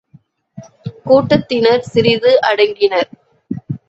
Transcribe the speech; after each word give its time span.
கூட்டத்தினர் 1.05 1.83
சிறிது 1.83 2.31
அடங்கினர். 2.49 3.11